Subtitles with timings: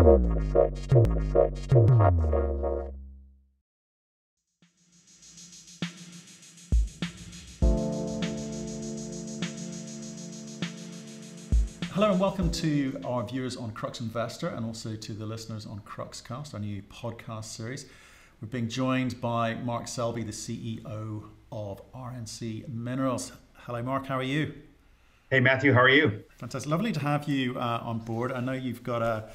[0.00, 0.14] Hello
[11.98, 16.54] and welcome to our viewers on Crux Investor and also to the listeners on Cruxcast,
[16.54, 17.84] our new podcast series.
[18.40, 23.32] We're being joined by Mark Selby, the CEO of RNC Minerals.
[23.52, 24.06] Hello, Mark.
[24.06, 24.54] How are you?
[25.30, 25.74] Hey, Matthew.
[25.74, 26.24] How are you?
[26.38, 26.70] Fantastic.
[26.70, 28.32] Lovely to have you uh, on board.
[28.32, 29.28] I know you've got a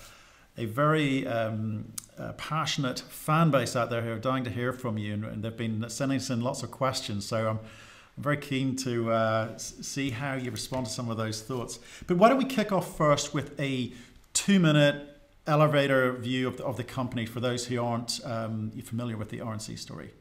[0.58, 4.98] a very um, uh, passionate fan base out there who are dying to hear from
[4.98, 7.25] you, and, and they've been sending us in lots of questions.
[7.25, 7.60] So I'm
[8.18, 11.79] I'm very keen to uh, see how you respond to some of those thoughts.
[12.07, 13.92] But why don't we kick off first with a
[14.34, 15.10] two minute
[15.48, 19.40] elevator view of the, of the company for those who aren't um, familiar with the
[19.40, 20.12] RNC story?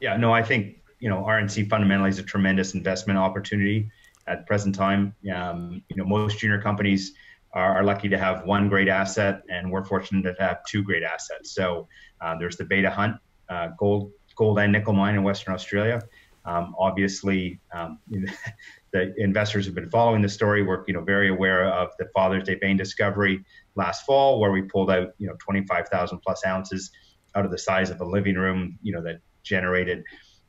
[0.00, 3.90] Yeah, no, I think you know RNC fundamentally is a tremendous investment opportunity
[4.26, 5.14] at present time.
[5.32, 7.12] Um, you know, most junior companies
[7.54, 11.02] are, are, lucky to have one great asset, and we're fortunate to have two great
[11.02, 11.54] assets.
[11.54, 11.88] So
[12.20, 13.16] uh, there's the Beta Hunt
[13.48, 16.02] uh, gold gold and nickel mine in Western Australia.
[16.44, 18.00] Um, obviously, um,
[18.92, 20.62] the investors have been following the story.
[20.62, 23.44] We're you know very aware of the Father's Day vein discovery
[23.76, 26.90] last fall, where we pulled out you know 25,000 plus ounces
[27.34, 28.78] out of the size of a living room.
[28.82, 30.04] You know that generated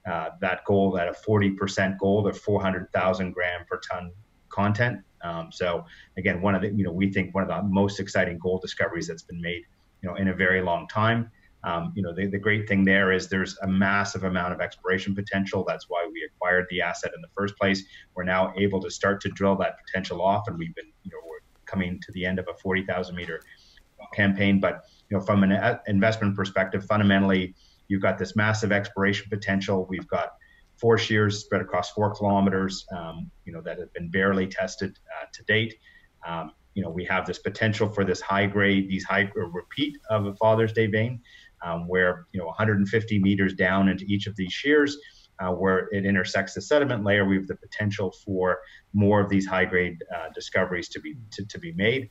[0.09, 4.11] uh, that gold at a 40% gold or 400,000 gram per ton
[4.49, 4.99] content.
[5.25, 5.85] Um, so
[6.17, 9.07] again, one of the you know we think one of the most exciting gold discoveries
[9.07, 9.63] that's been made
[10.01, 11.31] you know in a very long time.
[11.63, 15.15] Um, you know, the, the great thing there is there's a massive amount of exploration
[15.15, 15.65] potential.
[15.67, 17.83] That's why we acquired the asset in the first place.
[18.13, 21.17] We're now able to start to drill that potential off, and we've been, you know,
[21.27, 23.41] we're coming to the end of a 40,000 meter
[24.13, 24.59] campaign.
[24.59, 27.55] But you know, from an uh, investment perspective, fundamentally,
[27.87, 29.87] you've got this massive exploration potential.
[29.89, 30.33] We've got
[30.77, 35.25] four shears spread across four kilometers, um, you know, that have been barely tested uh,
[35.33, 35.75] to date.
[36.27, 40.25] Um, you know, we have this potential for this high grade, these high repeat of
[40.25, 41.21] a Father's Day vein
[41.65, 44.97] um, where you know 150 meters down into each of these shears,
[45.39, 48.59] uh, where it intersects the sediment layer, we have the potential for
[48.93, 52.09] more of these high grade uh, discoveries to be to, to be made.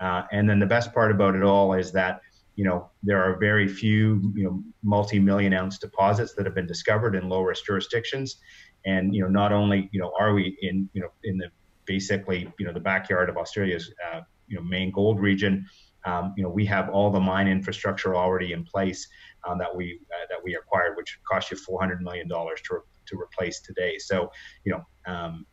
[0.00, 2.20] Uh, and then the best part about it all is that
[2.56, 7.14] you know there are very few you know multi-million ounce deposits that have been discovered
[7.14, 8.36] in low risk jurisdictions,
[8.84, 11.48] and you know not only you know are we in you know in the
[11.84, 15.66] basically you know the backyard of Australia's uh, you know main gold region
[16.06, 19.08] um, you know, we have all the mine infrastructure already in place
[19.46, 22.80] um, that we uh, that we acquired, which cost you 400 million dollars to re-
[23.06, 23.98] to replace today.
[23.98, 24.30] So,
[24.64, 25.44] you know, um,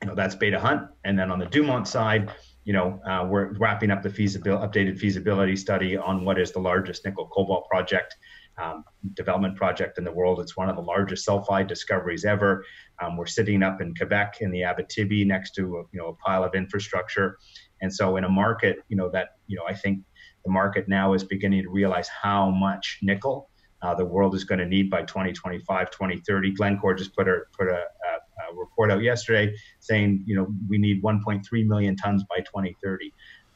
[0.00, 2.30] you know that's Beta Hunt, and then on the Dumont side,
[2.70, 6.60] you know, uh, we're wrapping up the feasibility updated feasibility study on what is the
[6.60, 8.14] largest nickel cobalt project.
[8.58, 10.38] Um, development project in the world.
[10.38, 12.64] It's one of the largest sulfide discoveries ever.
[13.02, 16.14] Um, we're sitting up in Quebec in the Abitibi next to a, you know a
[16.14, 17.38] pile of infrastructure,
[17.80, 20.00] and so in a market, you know, that, you know, I think
[20.44, 23.50] the market now is beginning to realize how much nickel
[23.82, 26.50] uh, the world is going to need by 2025, 2030.
[26.52, 28.20] Glencore just put a, put a, a,
[28.50, 33.12] a report out yesterday saying, you know, we need 1.3 million tons by 2030.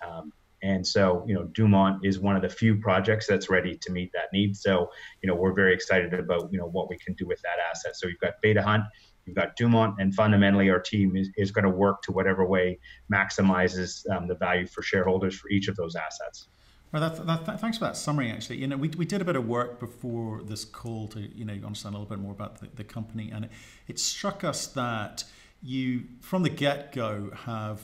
[0.07, 3.93] Um, and so, you know, Dumont is one of the few projects that's ready to
[3.93, 4.57] meet that need.
[4.57, 4.91] So,
[5.23, 7.97] you know, we're very excited about, you know, what we can do with that asset.
[7.97, 8.85] So we've got Beta Hunt,
[9.27, 12.79] We've got Dumont, and fundamentally, our team is, is going to work to whatever way
[13.13, 16.49] maximizes um, the value for shareholders for each of those assets.
[16.95, 18.31] Well, that, that, thanks for that summary.
[18.31, 21.45] Actually, you know, we, we did a bit of work before this call to you
[21.45, 23.51] know understand a little bit more about the, the company, and it,
[23.89, 25.25] it struck us that
[25.61, 27.81] you, from the get go, have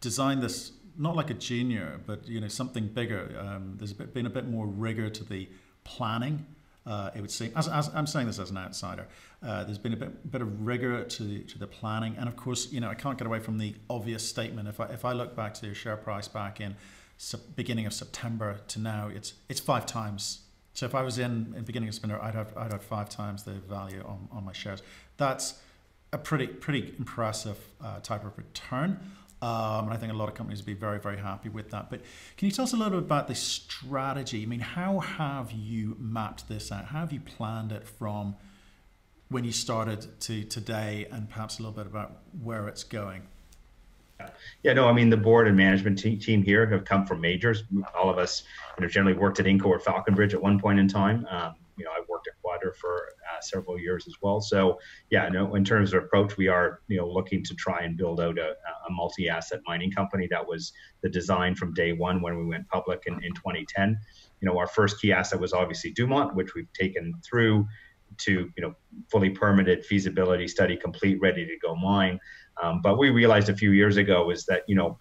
[0.00, 3.36] designed this not like a junior, but you know something bigger.
[3.40, 5.48] Um, there's a bit, been a bit more rigor to the
[5.82, 6.46] planning
[6.86, 9.06] uh, it would seem, as, as, I'm saying this as an outsider,
[9.42, 12.14] uh, there's been a bit, bit of rigor to to the planning.
[12.18, 14.68] And of course, you know, I can't get away from the obvious statement.
[14.68, 16.76] If I, if I look back to your share price back in
[17.56, 20.40] beginning of September to now, it's, it's five times.
[20.72, 23.44] So if I was in, in beginning of September, I'd have, I'd have five times
[23.44, 24.82] the value on, on my shares.
[25.16, 25.60] That's
[26.12, 29.00] a pretty, pretty impressive uh, type of return.
[29.42, 31.90] Um, and I think a lot of companies would be very, very happy with that.
[31.90, 32.00] But
[32.36, 34.42] can you tell us a little bit about the strategy?
[34.42, 36.86] I mean, how have you mapped this out?
[36.86, 38.36] How have you planned it from
[39.28, 43.22] when you started to today, and perhaps a little bit about where it's going?
[44.62, 47.64] Yeah, no, I mean the board and management team here have come from majors.
[47.94, 48.44] All of us,
[48.78, 51.26] you know, generally worked at Inco or Falconbridge at one point in time.
[51.30, 54.40] Um, you know, I worked at Quadra for uh, several years as well.
[54.40, 54.78] So
[55.10, 58.20] yeah, no, in terms of approach, we are you know looking to try and build
[58.20, 58.54] out a,
[58.88, 60.28] a multi-asset mining company.
[60.30, 60.72] That was
[61.02, 63.98] the design from day one when we went public in, in 2010.
[64.40, 67.66] You know, our first key asset was obviously Dumont, which we've taken through
[68.18, 68.74] to you know
[69.10, 72.20] fully permitted feasibility study complete, ready to go mine.
[72.62, 74.98] Um, but we realized a few years ago is that you know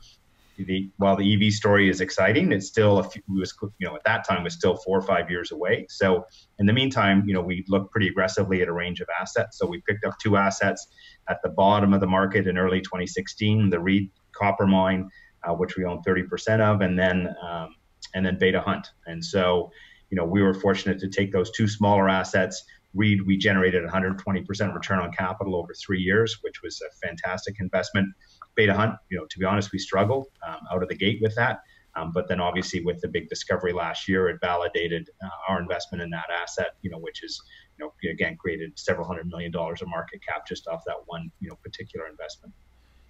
[0.58, 4.04] the while the EV story is exciting, it's still a few, was you know at
[4.06, 5.86] that time was still four or five years away.
[5.90, 6.26] So
[6.60, 9.58] in the meantime, you know we looked pretty aggressively at a range of assets.
[9.58, 10.88] So we picked up two assets
[11.30, 15.10] at the bottom of the market in early 2016, the Reed Copper Mine,
[15.44, 17.76] uh, which we own 30% of, and then um,
[18.14, 18.88] and then Beta Hunt.
[19.06, 19.72] And so
[20.10, 22.64] you know we were fortunate to take those two smaller assets.
[22.94, 28.10] Reed, we generated 120% return on capital over three years, which was a fantastic investment
[28.56, 31.36] Beta Hunt, you know, to be honest, we struggled um, out of the gate with
[31.36, 31.62] that.
[31.96, 36.02] Um, but then obviously with the big discovery last year, it validated uh, our investment
[36.02, 37.40] in that asset, you know, which is,
[37.78, 41.32] you know, again, created several hundred million dollars of market cap just off that one,
[41.40, 42.54] you know, particular investment.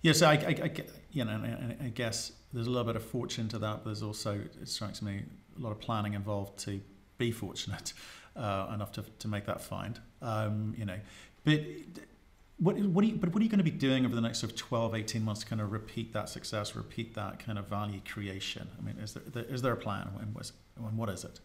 [0.02, 0.72] Yes, yeah, so I, I, I,
[1.12, 4.34] you know, I guess there's a little bit of fortune to that, but there's also,
[4.34, 5.24] it strikes me,
[5.58, 6.82] a lot of planning involved to
[7.18, 7.94] be fortunate
[8.36, 10.00] uh, enough to, to make that find.
[10.22, 10.98] Um, you know,
[11.44, 11.62] but
[12.58, 14.40] what, what, are you, but what are you going to be doing over the next
[14.40, 17.68] sort of 12, 18 months to kind of repeat that success, repeat that kind of
[17.68, 18.68] value creation?
[18.78, 21.40] I mean, is there, is there a plan and, was, and what is it?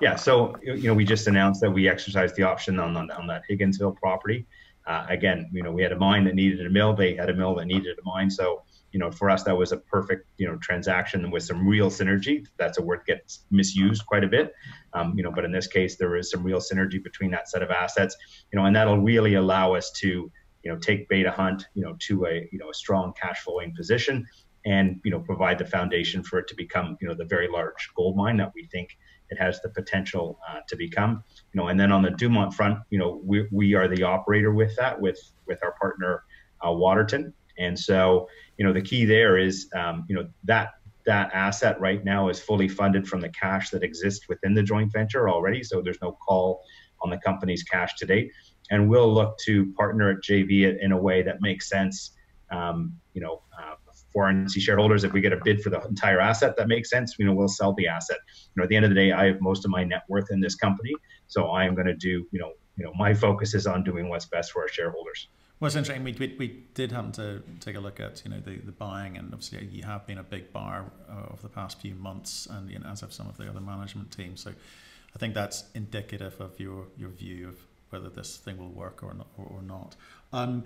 [0.00, 3.26] Yeah, so you know, we just announced that we exercised the option on, on, on
[3.26, 4.46] that Higginsville property.
[4.86, 6.94] Uh, again, you know, we had a mine that needed a mill.
[6.94, 8.30] They had a mill that needed a mine.
[8.30, 8.62] So
[8.92, 12.46] you know, for us, that was a perfect, you know, transaction with some real synergy.
[12.58, 14.54] That's a word gets misused quite a bit,
[14.94, 17.62] um, you know, but in this case, there is some real synergy between that set
[17.62, 18.16] of assets,
[18.52, 20.30] you know, and that'll really allow us to,
[20.62, 23.74] you know, take Beta Hunt, you know, to a, you know, a strong cash flowing
[23.74, 24.26] position
[24.64, 27.90] and, you know, provide the foundation for it to become, you know, the very large
[27.94, 28.96] gold mine that we think
[29.30, 32.78] it has the potential uh, to become, you know, and then on the Dumont front,
[32.90, 36.24] you know, we, we are the operator with that, with, with our partner,
[36.66, 37.34] uh, Waterton.
[37.58, 40.70] And so, you know, the key there is, um, you know, that
[41.06, 44.92] that asset right now is fully funded from the cash that exists within the joint
[44.92, 45.62] venture already.
[45.62, 46.62] So there's no call
[47.00, 48.30] on the company's cash to date.
[48.70, 52.12] And we'll look to partner at JV in a way that makes sense,
[52.50, 53.76] um, you know, uh,
[54.12, 55.04] for RNC shareholders.
[55.04, 57.48] If we get a bid for the entire asset that makes sense, you know, we'll
[57.48, 58.18] sell the asset.
[58.36, 60.30] You know, at the end of the day, I have most of my net worth
[60.30, 60.92] in this company.
[61.26, 64.08] So I am going to do, you know, you know, my focus is on doing
[64.08, 65.28] what's best for our shareholders.
[65.60, 66.04] Well, it's interesting.
[66.04, 69.16] We, we, we, did happen to take a look at you know the, the buying,
[69.16, 72.70] and obviously you have been a big buyer uh, of the past few months, and
[72.70, 74.40] you know, as have some of the other management teams.
[74.40, 77.58] So I think that's indicative of your your view of
[77.90, 79.26] whether this thing will work or not.
[79.36, 79.96] Or not.
[80.32, 80.64] Um,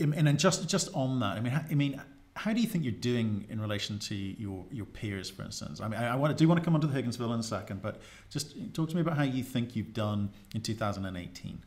[0.00, 2.02] and then just just on that, I mean, I mean,
[2.34, 5.80] how do you think you're doing in relation to your your peers, for instance?
[5.80, 7.44] I mean, I, I want to, do want to come onto the Higginsville in a
[7.44, 11.62] second, but just talk to me about how you think you've done in 2018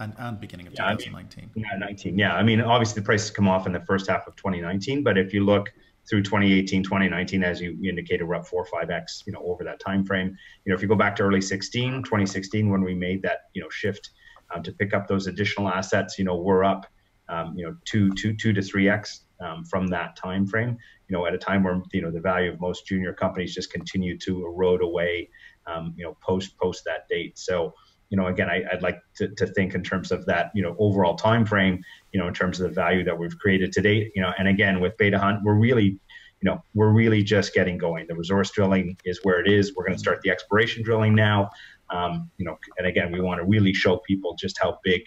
[0.00, 1.44] and, and beginning of yeah, 2019.
[1.44, 2.18] I mean, yeah, 19.
[2.18, 5.16] Yeah, I mean, obviously the prices come off in the first half of 2019, but
[5.16, 5.72] if you look
[6.08, 9.62] through 2018, 2019, as you indicated, we're up four or five x, you know, over
[9.62, 10.36] that time frame.
[10.64, 13.62] You know, if you go back to early 16, 2016, when we made that, you
[13.62, 14.10] know, shift
[14.52, 16.86] um, to pick up those additional assets, you know, we're up,
[17.28, 20.76] um, you know, two, two, two to three x um, from that time frame.
[21.08, 23.72] You know, at a time where you know the value of most junior companies just
[23.72, 25.28] continue to erode away,
[25.66, 27.36] um, you know, post post that date.
[27.38, 27.74] So
[28.10, 30.76] you know, again, I, would like to, to think in terms of that, you know,
[30.78, 34.12] overall time frame, you know, in terms of the value that we've created to date,
[34.14, 37.78] you know, and again, with Beta Hunt, we're really, you know, we're really just getting
[37.78, 38.06] going.
[38.08, 39.74] The resource drilling is where it is.
[39.74, 41.50] We're going to start the exploration drilling now,
[41.90, 45.02] um, you know, and again, we want to really show people just how big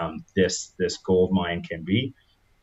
[0.00, 2.14] um, this this gold mine can be.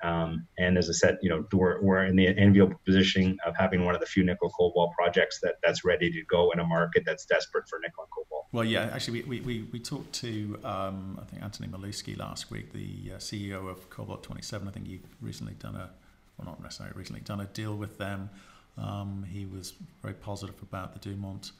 [0.03, 3.85] Um, and as I said, you know, we're, we're in the enviable position of having
[3.85, 7.03] one of the few nickel cobalt projects that that's ready to go in a market
[7.05, 8.30] that's desperate for nickel and cobalt.
[8.53, 12.73] Well, yeah, actually, we, we, we talked to, um, I think, Anthony Milewski last week,
[12.73, 14.67] the uh, CEO of Cobalt 27.
[14.67, 15.89] I think you've recently done a,
[16.37, 18.29] well, not necessarily recently, done a deal with them.
[18.77, 21.51] Um, he was very positive about the Dumont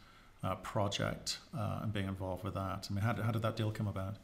[0.43, 2.88] uh, project uh, and being involved with that.
[2.89, 4.15] I mean, how, how did that deal come about?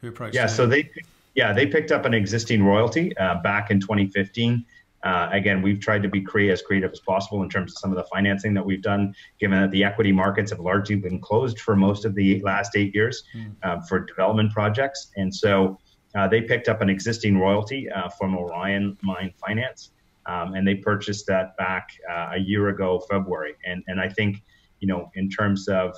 [0.00, 0.90] Who approached Yeah, so they
[1.34, 4.64] yeah, they picked up an existing royalty uh, back in 2015.
[5.02, 7.90] Uh, again, we've tried to be creative, as creative as possible in terms of some
[7.90, 11.58] of the financing that we've done, given that the equity markets have largely been closed
[11.58, 13.54] for most of the last eight years mm.
[13.62, 15.10] uh, for development projects.
[15.16, 15.78] And so
[16.14, 19.92] uh, they picked up an existing royalty uh, from Orion Mine Finance,
[20.26, 23.54] um, and they purchased that back uh, a year ago, February.
[23.64, 24.42] And and I think,
[24.80, 25.96] you know, in terms of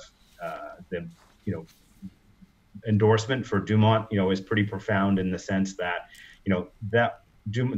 [0.89, 1.09] the,
[1.45, 1.65] you know,
[2.87, 6.09] endorsement for Dumont, you know, is pretty profound in the sense that,
[6.45, 7.21] you know, that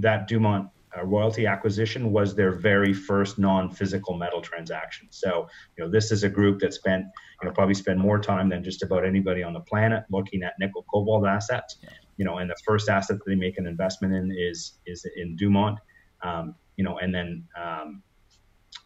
[0.02, 5.08] that Dumont uh, royalty acquisition was their very first non-physical metal transaction.
[5.12, 5.48] So,
[5.78, 7.06] you know, this is a group that spent,
[7.42, 10.54] you know, probably spend more time than just about anybody on the planet looking at
[10.60, 11.78] nickel cobalt assets.
[11.82, 11.90] Yeah.
[12.18, 15.36] You know, and the first asset that they make an investment in is is in
[15.36, 15.80] Dumont.
[16.22, 18.04] Um, you know, and then um,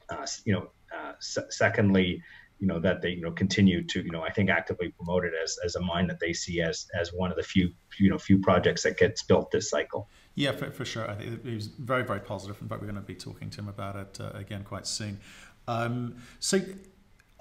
[0.09, 2.23] uh, you know, uh, secondly,
[2.59, 5.33] you know that they you know continue to you know I think actively promote it
[5.41, 8.17] as as a mine that they see as as one of the few you know
[8.17, 10.09] few projects that gets built this cycle.
[10.39, 11.11] Yeah, for, for sure.
[11.11, 12.61] I think he was very, very positive.
[12.61, 15.19] In fact, we're going to be talking to him about it uh, again quite soon.
[15.67, 16.61] Um, so,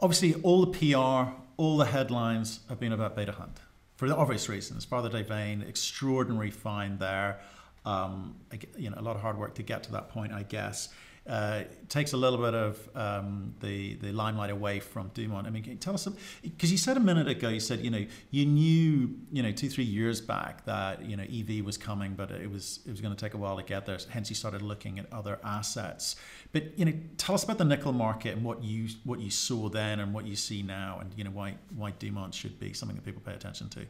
[0.00, 3.60] obviously, all the PR, all the headlines have been about Beta Hunt
[3.94, 4.84] for the obvious reasons.
[4.84, 7.38] Father's Day vein, extraordinary find there.
[7.86, 8.34] Um,
[8.76, 10.88] you know, a lot of hard work to get to that point, I guess
[11.28, 15.46] uh, takes a little bit of um, the the limelight away from Dumont.
[15.46, 16.08] I mean, tell us
[16.42, 19.68] because you said a minute ago, you said you know you knew you know two
[19.68, 23.14] three years back that you know EV was coming, but it was it was going
[23.14, 23.98] to take a while to get there.
[24.08, 26.16] Hence, you started looking at other assets.
[26.52, 29.68] But you know, tell us about the nickel market and what you what you saw
[29.68, 32.96] then and what you see now, and you know why why Dumont should be something
[32.96, 33.86] that people pay attention to.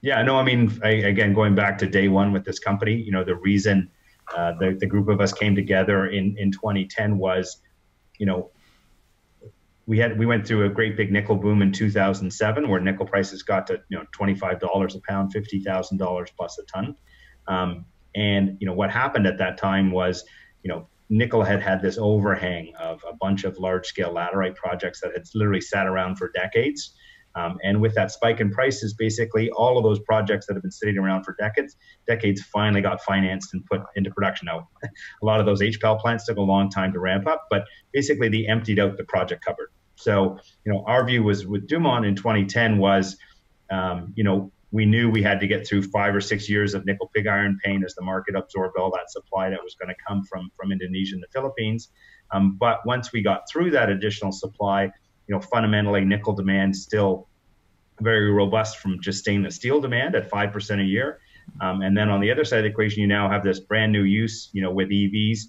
[0.00, 3.10] Yeah, no, I mean, I, again, going back to day one with this company, you
[3.10, 3.90] know, the reason
[4.36, 7.60] uh, the, the group of us came together in, in 2010 was,
[8.18, 8.50] you know,
[9.86, 13.42] we had we went through a great big nickel boom in 2007 where nickel prices
[13.42, 16.94] got to you know $25 a pound $50,000 plus a ton.
[17.46, 20.24] Um, and you know what happened at that time was
[20.62, 25.00] you know nickel had had this overhang of a bunch of large scale laterite projects
[25.00, 26.94] that had literally sat around for decades
[27.38, 30.72] um, and with that spike in prices, basically all of those projects that have been
[30.72, 31.76] sitting around for decades,
[32.06, 34.46] decades finally got financed and put into production.
[34.46, 34.68] Now,
[35.22, 38.28] a lot of those HPAL plants took a long time to ramp up, but basically
[38.28, 39.70] they emptied out the project cupboard.
[39.94, 43.16] So, you know, our view was with Dumont in 2010 was,
[43.70, 46.84] um, you know, we knew we had to get through five or six years of
[46.84, 49.94] nickel pig iron pain as the market absorbed all that supply that was going to
[50.06, 51.88] come from from Indonesia and the Philippines.
[52.32, 54.90] Um, but once we got through that additional supply,
[55.28, 57.27] you know, fundamentally nickel demand still
[58.00, 61.20] very robust from just stainless steel demand at 5% a year.
[61.60, 63.92] Um, and then on the other side of the equation, you now have this brand
[63.92, 65.40] new use, you know, with EVs.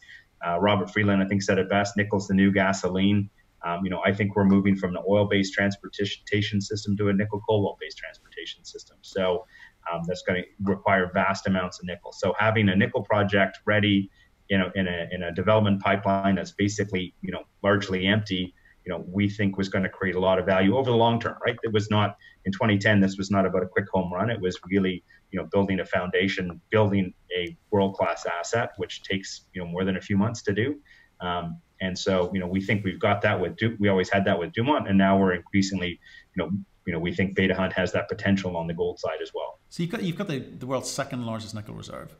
[0.46, 3.30] Uh, Robert Friedland, I think, said it best, nickel's the new gasoline.
[3.66, 7.42] Um, you know, I think we're moving from an oil-based transportation system to a nickel
[7.48, 8.98] cobalt-based transportation system.
[9.02, 9.46] So
[9.92, 12.14] um, that's going to require vast amounts of nickel.
[12.14, 14.10] So having a nickel project ready,
[14.50, 18.54] you know, in a in a development pipeline that's basically, you know, largely empty,
[18.90, 21.20] you know, we think was going to create a lot of value over the long
[21.20, 21.56] term, right?
[21.62, 23.00] It was not in 2010.
[23.00, 24.32] This was not about a quick home run.
[24.32, 29.62] It was really, you know, building a foundation, building a world-class asset, which takes you
[29.62, 30.80] know more than a few months to do.
[31.22, 34.26] Um, and so, you know, we think we've got that with du- we always had
[34.26, 36.00] that with Dumont, and now we're increasingly,
[36.36, 36.50] you know,
[36.88, 39.60] you know, we think Beta Hunt has that potential on the gold side as well.
[39.70, 42.16] So you've got you've got the, the world's second largest nickel reserve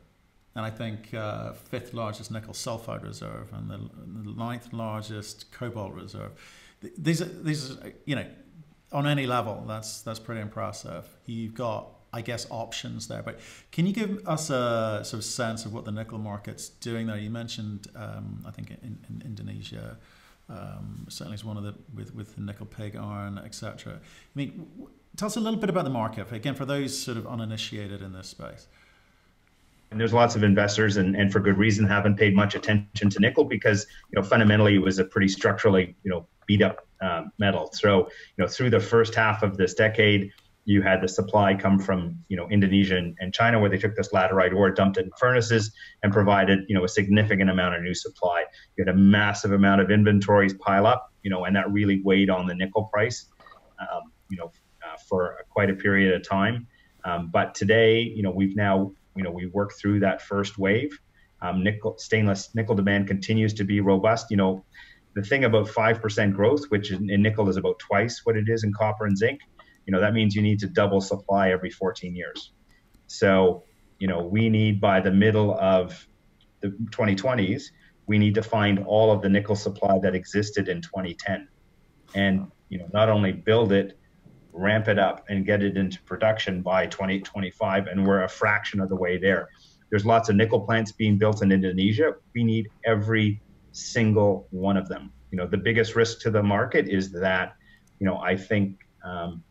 [0.54, 3.78] and I think uh, fifth largest nickel sulfide reserve and the,
[4.22, 6.32] the ninth largest cobalt reserve.
[6.98, 8.26] These are, these are, you know,
[8.92, 11.06] on any level, that's that's pretty impressive.
[11.26, 13.22] You've got, I guess, options there.
[13.22, 13.38] But
[13.70, 17.18] can you give us a sort of sense of what the nickel market's doing there?
[17.18, 19.96] You mentioned, um, I think, in, in Indonesia.
[20.48, 23.94] Um, certainly is one of the with with the nickel pig iron, etc.
[23.94, 23.98] I
[24.34, 24.66] mean,
[25.16, 28.12] tell us a little bit about the market again for those sort of uninitiated in
[28.12, 28.66] this space
[29.90, 33.18] and there's lots of investors and, and for good reason haven't paid much attention to
[33.20, 37.30] nickel because you know fundamentally it was a pretty structurally you know beat up um,
[37.38, 40.30] metal so you know through the first half of this decade
[40.64, 43.94] you had the supply come from you know Indonesia and, and, China where they took
[43.96, 47.82] this laterite ore dumped it in furnaces and provided you know a significant amount of
[47.82, 48.44] new supply
[48.76, 52.30] you had a massive amount of inventories pile up you know and that really weighed
[52.30, 53.26] on the nickel price
[53.80, 54.50] um, you know
[54.84, 56.66] uh, for quite a period of time
[57.04, 60.98] um, but today you know we've now you know we work through that first wave.
[61.42, 64.26] Um, nickel stainless nickel demand continues to be robust.
[64.30, 64.64] You know,
[65.14, 68.48] the thing about five percent growth, which in, in nickel is about twice what it
[68.48, 69.40] is in copper and zinc.
[69.86, 72.52] You know that means you need to double supply every 14 years.
[73.06, 73.64] So
[74.00, 76.06] you know we need by the middle of
[76.60, 77.64] the 2020s
[78.06, 81.46] we need to find all of the nickel supply that existed in 2010
[82.14, 83.98] and you know not only build it
[84.52, 88.88] ramp it up and get it into production by 2025 and we're a fraction of
[88.88, 89.48] the way there
[89.90, 93.40] there's lots of nickel plants being built in indonesia we need every
[93.72, 97.54] single one of them you know the biggest risk to the market is that
[97.98, 99.42] you know i think um,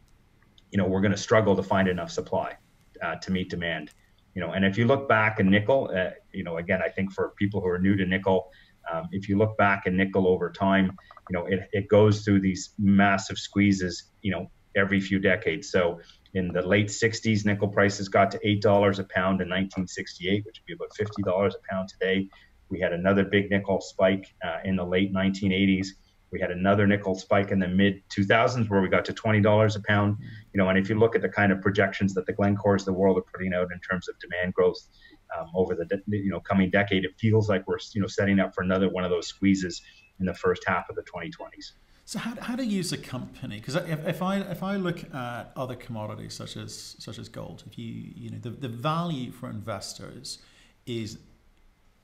[0.71, 2.55] you know we're going to struggle to find enough supply
[3.01, 3.91] uh, to meet demand
[4.35, 7.11] you know and if you look back in nickel uh, you know again i think
[7.11, 8.49] for people who are new to nickel
[8.91, 10.91] um, if you look back in nickel over time
[11.29, 15.71] you know it, it goes through these massive squeezes you know every few decades.
[15.71, 15.99] So
[16.33, 18.63] in the late 60s, nickel prices got to $8
[18.99, 22.27] a pound in 1968, which would be about $50 a pound today.
[22.69, 25.87] We had another big nickel spike uh, in the late 1980s.
[26.31, 29.79] We had another nickel spike in the mid 2000s where we got to $20 a
[29.81, 30.17] pound.
[30.53, 32.85] You know, and if you look at the kind of projections that the Glencores of
[32.85, 34.79] the world are putting out in terms of demand growth
[35.37, 38.53] um, over the you know coming decade, it feels like we're you know setting up
[38.53, 39.81] for another one of those squeezes
[40.19, 41.71] in the first half of the 2020s.
[42.05, 43.59] So how, how do you use a company?
[43.59, 47.63] Because if, if I if I look at other commodities such as such as gold,
[47.67, 50.39] if you you know the, the value for investors
[50.85, 51.19] is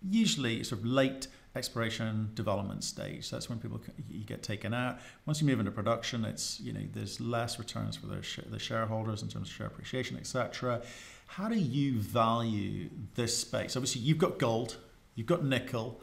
[0.10, 3.30] usually sort of late exploration development stage.
[3.30, 5.00] That's when people you get taken out.
[5.26, 9.22] Once you move into production, it's you know there's less returns for the, the shareholders
[9.22, 10.82] in terms of share appreciation, etc.
[11.28, 13.76] How do you value this space?
[13.76, 14.78] Obviously, you've got gold,
[15.16, 16.02] you've got nickel.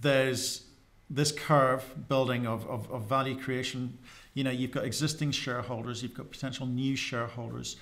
[0.00, 0.66] There's
[1.08, 3.98] this curve building of, of, of value creation.
[4.34, 7.76] You know, you've got existing shareholders, you've got potential new shareholders,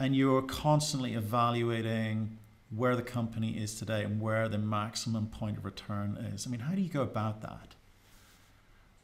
[0.00, 2.38] and you're constantly evaluating
[2.76, 6.46] where the company is today and where the maximum point of return is.
[6.46, 7.74] I mean, how do you go about that?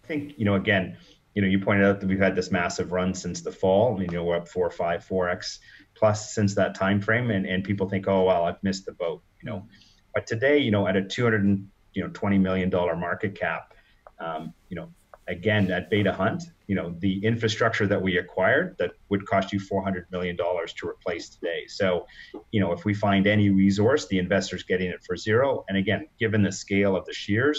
[0.02, 0.96] I think, you know, again,
[1.34, 3.94] you know, you pointed out that we've had this massive run since the fall.
[3.94, 5.60] I mean, you know, we're up four, five, four x
[5.94, 9.22] plus since that time frame, and and people think, oh well, I've missed the boat,
[9.42, 9.66] you know.
[10.12, 13.38] But today, you know, at a two hundred and you know twenty million dollar market
[13.38, 13.74] cap,
[14.18, 14.88] um, you know,
[15.37, 19.60] again at Beta Hunt, you know, the infrastructure that we acquired that would cost you
[19.60, 21.60] four hundred million dollars to replace today.
[21.68, 22.06] So,
[22.52, 25.64] you know, if we find any resource, the investor's getting it for zero.
[25.68, 27.58] And again, given the scale of the shears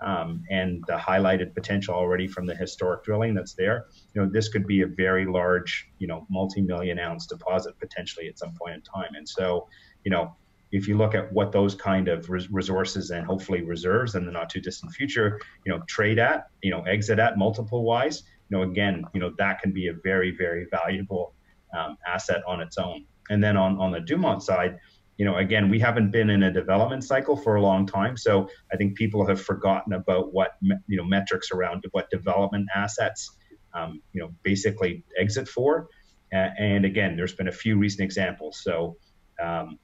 [0.00, 4.48] um, and the highlighted potential already from the historic drilling that's there, you know, this
[4.48, 8.82] could be a very large, you know, multi-million ounce deposit potentially at some point in
[8.82, 9.12] time.
[9.16, 9.68] And so,
[10.04, 10.24] you know,
[10.70, 14.32] if you look at what those kind of res- resources and hopefully reserves in the
[14.32, 18.56] not too distant future, you know, trade at, you know, exit at multiple wise, you
[18.56, 21.34] know, again, you know, that can be a very, very valuable
[21.76, 23.04] um, asset on its own.
[23.30, 24.78] And then on, on the Dumont side,
[25.16, 28.48] you know, again, we haven't been in a development cycle for a long time, so
[28.72, 33.36] I think people have forgotten about what you know metrics around what development assets,
[33.74, 35.88] um, you know, basically exit for.
[36.30, 38.60] and again, there's been a few recent examples.
[38.62, 38.96] So.
[39.42, 39.78] Um,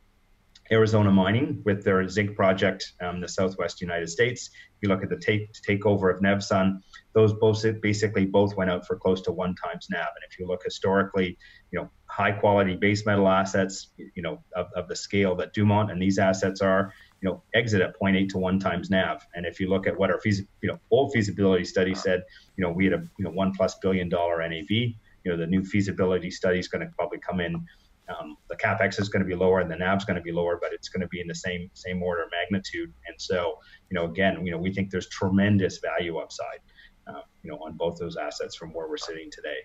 [0.73, 4.51] Arizona Mining with their zinc project um, in the southwest United States.
[4.77, 6.81] If you look at the take, takeover of Nevsun,
[7.13, 10.01] those both basically both went out for close to one times NAV.
[10.01, 11.37] And if you look historically,
[11.71, 15.91] you know, high quality base metal assets, you know, of, of the scale that Dumont
[15.91, 19.27] and these assets are, you know, exit at 0.8 to one times NAV.
[19.35, 22.23] And if you look at what our feas- you know, old feasibility study said,
[22.57, 24.71] you know, we had a you know one plus billion dollar NAV.
[24.71, 27.65] You know, the new feasibility study is going to probably come in
[28.09, 30.33] um, the capex is going to be lower and the NAV is going to be
[30.33, 32.93] lower, but it's going to be in the same same order of magnitude.
[33.07, 33.59] And so,
[33.91, 36.61] you know, again, you know, we think there's tremendous value upside,
[37.07, 39.59] uh, you know, on both those assets from where we're sitting today.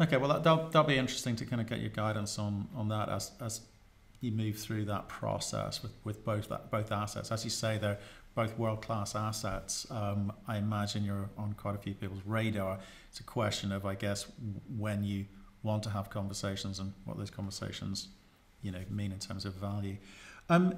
[0.00, 2.88] Okay, well, that, that'll, that'll be interesting to kind of get your guidance on on
[2.88, 3.60] that as as
[4.20, 7.30] you move through that process with with both that, both assets.
[7.30, 7.98] As you say, they're
[8.34, 9.86] both world class assets.
[9.90, 12.78] Um, I imagine you're on quite a few people's radar.
[13.08, 14.26] It's a question of, I guess,
[14.76, 15.24] when you
[15.66, 18.08] want to have conversations and what those conversations,
[18.62, 19.96] you know, mean in terms of value.
[20.48, 20.76] Um,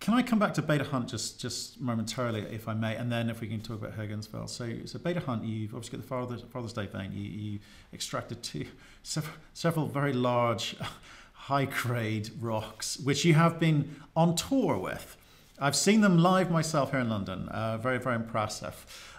[0.00, 3.28] can I come back to Beta Hunt just just momentarily, if I may, and then
[3.28, 4.48] if we can talk about Higginsville.
[4.48, 7.10] So, so Beta Hunt, you've obviously got the Father's, Father's Day vein.
[7.12, 7.58] You, you
[7.92, 8.66] extracted two,
[9.02, 10.76] several, several very large,
[11.32, 15.16] high grade rocks, which you have been on tour with.
[15.58, 17.48] I've seen them live myself here in London.
[17.48, 18.76] Uh, very, very impressive.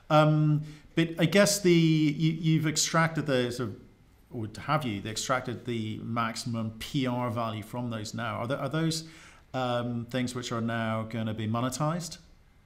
[0.09, 0.63] Um,
[0.95, 3.75] but I guess the you, you've extracted the sort of
[4.31, 8.37] or have you they extracted the maximum PR value from those now?
[8.37, 9.05] Are, there, are those
[9.53, 12.19] um, things which are now going to be monetized?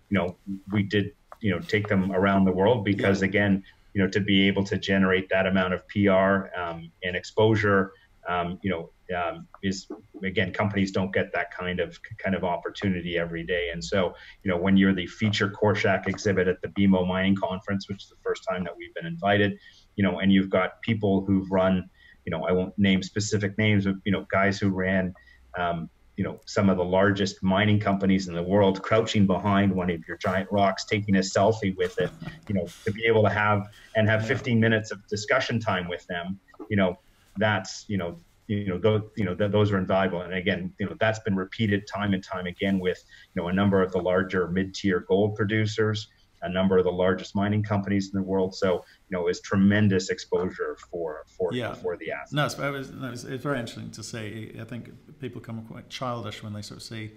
[0.09, 0.35] You know,
[0.71, 3.29] we did, you know, take them around the world because yeah.
[3.29, 7.93] again, you know, to be able to generate that amount of PR um, and exposure,
[8.27, 9.87] um, you know, um, is
[10.23, 13.69] again, companies don't get that kind of kind of opportunity every day.
[13.71, 17.35] And so, you know, when you're the feature core shack exhibit at the BMO Mining
[17.35, 19.59] Conference, which is the first time that we've been invited,
[19.95, 21.89] you know, and you've got people who've run,
[22.25, 25.13] you know, I won't name specific names, but you know, guys who ran,
[25.57, 29.89] um, you know, some of the largest mining companies in the world, crouching behind one
[29.89, 32.11] of your giant rocks, taking a selfie with it,
[32.47, 33.63] you know, to be able to have
[33.95, 36.97] and have 15 minutes of discussion time with them, you know,
[37.37, 40.85] that's you know you know those you know th- those are invaluable and again you
[40.85, 43.01] know that's been repeated time and time again with
[43.33, 46.07] you know a number of the larger mid-tier gold producers
[46.43, 48.53] a number of the largest mining companies in the world.
[48.55, 51.73] So, you know, it's tremendous exposure for for yeah.
[51.73, 52.33] for the asset.
[52.33, 54.55] No, it's, it was, no, it's, it's, very interesting to see.
[54.59, 57.11] I think people come quite childish when they sort of see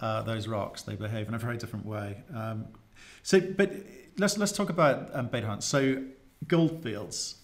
[0.00, 0.82] uh, those rocks.
[0.82, 2.22] They behave in a very different way.
[2.34, 2.66] Um,
[3.22, 3.72] so, but
[4.18, 5.64] let's let's talk about um, Beta Hunt.
[5.64, 6.04] So,
[6.46, 7.36] Gold Fields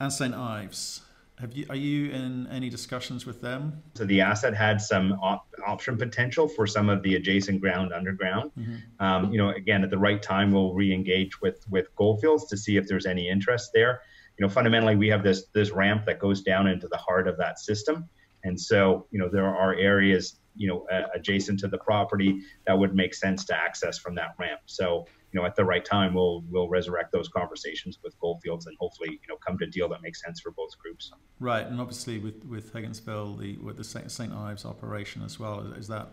[0.00, 1.02] and St Ives.
[1.40, 3.80] Have you are you in any discussions with them?
[3.94, 8.50] So the asset had some op- option potential for some of the adjacent ground underground.
[8.58, 9.04] Mm-hmm.
[9.04, 12.56] Um, you know, again, at the right time, we'll re-engage with with Gold Fields to
[12.56, 14.00] see if there's any interest there.
[14.36, 17.36] You know, fundamentally, we have this this ramp that goes down into the heart of
[17.38, 18.08] that system,
[18.42, 22.76] and so you know there are areas you know uh, adjacent to the property that
[22.76, 24.60] would make sense to access from that ramp.
[24.66, 28.66] So you know, at the right time, we'll we'll resurrect those conversations with Gold Fields
[28.66, 31.12] and hopefully, you know, come to a deal that makes sense for both groups.
[31.38, 34.32] Right, and obviously with with Higginsville, the with the St.
[34.32, 36.08] Ives operation as well, is that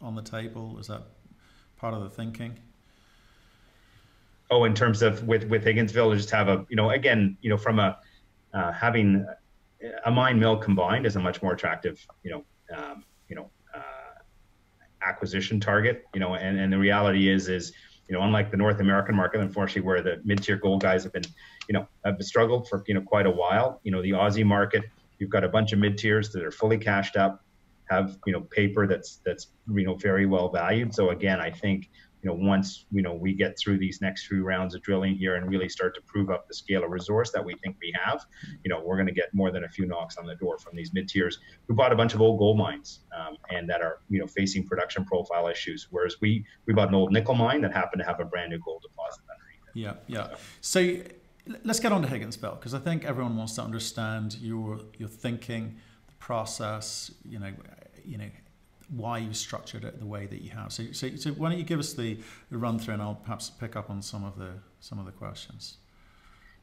[0.00, 0.78] on the table?
[0.78, 1.02] Is that
[1.76, 2.58] part of the thinking?
[4.50, 7.56] Oh, in terms of with with Higginsville, just have a you know again you know
[7.56, 7.98] from a
[8.52, 9.26] uh, having
[10.04, 12.44] a mine mill combined is a much more attractive you know
[12.76, 14.20] um, you know uh,
[15.02, 17.72] acquisition target you know and and the reality is is
[18.08, 21.24] you know, unlike the North American market, unfortunately, where the mid-tier gold guys have been,
[21.68, 23.80] you know, have struggled for you know quite a while.
[23.82, 24.84] You know, the Aussie market,
[25.18, 27.42] you've got a bunch of mid-tiers that are fully cashed up,
[27.90, 30.94] have you know paper that's that's you know very well valued.
[30.94, 31.90] So again, I think
[32.24, 35.36] you know, once you know we get through these next few rounds of drilling here
[35.36, 38.24] and really start to prove up the scale of resource that we think we have,
[38.64, 40.74] you know, we're going to get more than a few knocks on the door from
[40.74, 43.98] these mid tiers who bought a bunch of old gold mines um, and that are
[44.08, 45.88] you know facing production profile issues.
[45.90, 48.58] Whereas we we bought an old nickel mine that happened to have a brand new
[48.58, 50.08] gold deposit underneath it.
[50.08, 50.36] Yeah, yeah.
[50.62, 50.96] So
[51.62, 55.76] let's get on to Higginsville because I think everyone wants to understand your your thinking,
[56.06, 57.10] the process.
[57.22, 57.52] You know,
[58.02, 58.30] you know
[58.90, 60.72] why you structured it the way that you have.
[60.72, 62.18] So, so, so why don't you give us the,
[62.50, 65.78] run through, and I'll perhaps pick up on some of the some of the questions.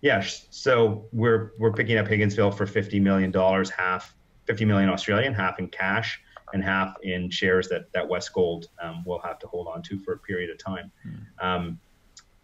[0.01, 5.33] Yeah, so we're we're picking up Higginsville for fifty million dollars, half fifty million Australian,
[5.33, 6.19] half in cash,
[6.53, 10.13] and half in shares that that Westgold um, will have to hold on to for
[10.13, 10.91] a period of time.
[11.07, 11.45] Mm.
[11.45, 11.79] Um,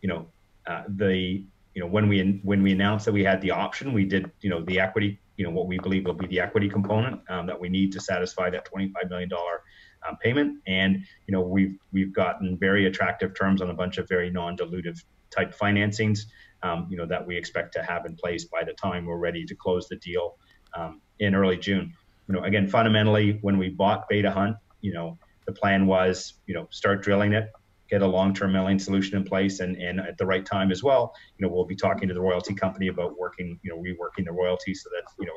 [0.01, 0.27] you know,
[0.67, 4.05] uh, the you know when we when we announced that we had the option, we
[4.05, 7.21] did you know the equity you know what we believe will be the equity component
[7.29, 9.61] um, that we need to satisfy that 25 million dollar
[10.07, 10.59] um, payment.
[10.67, 15.03] And you know we've we've gotten very attractive terms on a bunch of very non-dilutive
[15.29, 16.21] type financings.
[16.63, 19.45] Um, you know that we expect to have in place by the time we're ready
[19.45, 20.37] to close the deal
[20.75, 21.93] um, in early June.
[22.27, 26.53] You know, again, fundamentally, when we bought Beta Hunt, you know, the plan was, you
[26.53, 27.49] know, start drilling it,
[27.89, 31.13] get a long-term milling solution in place and, and at the right time as well
[31.37, 34.31] you know we'll be talking to the royalty company about working you know reworking the
[34.31, 35.33] royalty so that you know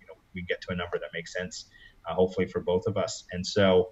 [0.00, 1.66] you know we get to a number that makes sense
[2.08, 3.24] uh, hopefully for both of us.
[3.32, 3.90] And so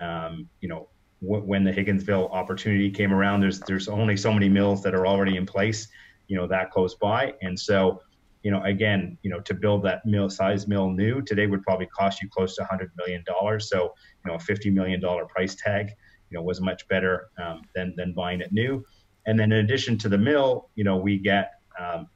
[0.00, 0.88] um, you know
[1.22, 5.06] w- when the Higginsville opportunity came around there's there's only so many mills that are
[5.06, 5.88] already in place
[6.28, 7.34] you know that close by.
[7.42, 8.00] And so
[8.42, 11.86] you know again you know to build that mill size mill new today would probably
[11.86, 13.68] cost you close to 100 million dollars.
[13.68, 15.90] So you know a 50 million dollar price tag
[16.30, 18.84] you know was much better um, than than buying it new.
[19.26, 22.08] And then in addition to the mill, you know, we get um,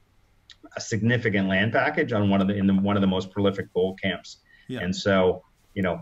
[0.77, 3.73] a significant land package on one of the in the, one of the most prolific
[3.75, 4.39] gold camps.
[4.69, 4.81] Yeah.
[4.81, 5.43] And so,
[5.75, 6.01] you know,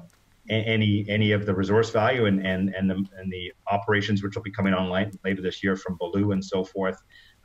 [0.50, 4.42] any any of the resource value and and and the and the operations which will
[4.42, 7.00] be coming online later this year from Baloo and so forth,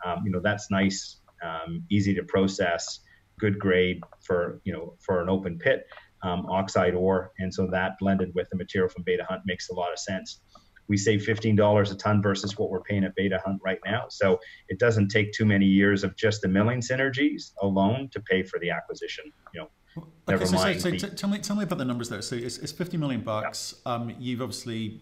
[0.05, 2.99] um, you know, that's nice, um, easy to process,
[3.39, 5.87] good grade for you know for an open pit.
[6.23, 9.73] Um, oxide ore, and so that blended with the material from Beta Hunt makes a
[9.73, 10.39] lot of sense
[10.87, 14.05] we save $15 a ton versus what we're paying at Beta Hunt right now.
[14.09, 18.43] So it doesn't take too many years of just the milling synergies alone to pay
[18.43, 19.25] for the acquisition.
[19.53, 20.81] You know, okay, never so, mind.
[20.81, 22.21] So, so tell me, tell me about the numbers there.
[22.21, 23.75] So it's, it's 50 million bucks.
[23.85, 23.93] Yeah.
[23.93, 25.01] Um, you've obviously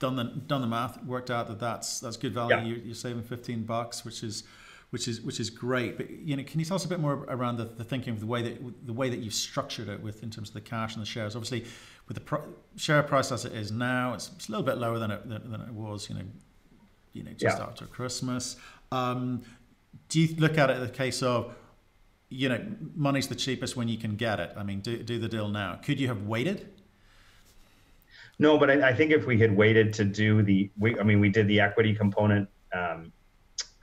[0.00, 2.56] done the done the math, worked out that that's that's good value.
[2.56, 2.62] Yeah.
[2.64, 4.44] You're, you're saving 15 bucks, which is
[4.90, 5.96] which is which is great.
[5.96, 8.20] But you know, can you tell us a bit more around the, the thinking of
[8.20, 10.94] the way that the way that you've structured it with in terms of the cash
[10.94, 11.34] and the shares?
[11.36, 11.64] Obviously,
[12.08, 12.44] with the pro-
[12.76, 15.50] share price as it is now, it's, it's, a little bit lower than it than,
[15.50, 16.24] than it was, you know,
[17.12, 17.64] you know, just yeah.
[17.64, 18.56] after Christmas.
[18.92, 19.42] Um,
[20.08, 21.54] do you look at it as a case of,
[22.28, 22.60] you know,
[22.94, 24.52] money's the cheapest when you can get it?
[24.56, 25.78] I mean, do, do the deal now.
[25.82, 26.68] Could you have waited?
[28.38, 31.20] No, but I, I think if we had waited to do the, we, I mean,
[31.20, 33.12] we did the equity component um,